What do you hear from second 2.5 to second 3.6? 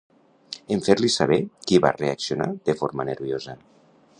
de forma nerviosa?